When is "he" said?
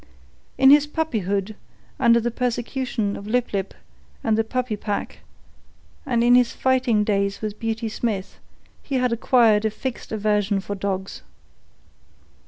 8.81-8.95